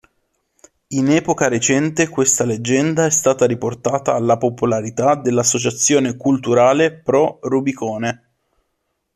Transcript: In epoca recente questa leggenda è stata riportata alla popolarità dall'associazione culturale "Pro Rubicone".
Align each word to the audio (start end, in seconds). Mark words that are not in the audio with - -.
In 0.87 1.11
epoca 1.11 1.47
recente 1.47 2.09
questa 2.09 2.43
leggenda 2.43 3.05
è 3.05 3.11
stata 3.11 3.45
riportata 3.45 4.15
alla 4.15 4.35
popolarità 4.39 5.13
dall'associazione 5.13 6.17
culturale 6.17 6.91
"Pro 6.91 7.37
Rubicone". 7.43 8.29